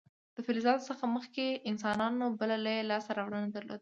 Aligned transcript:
د 0.35 0.37
فلزاتو 0.45 0.87
څخه 0.89 1.03
مخکې 1.15 1.45
انسانانو 1.69 2.25
بله 2.39 2.55
لویه 2.65 2.87
لاسته 2.91 3.11
راوړنه 3.19 3.47
درلوده. 3.49 3.69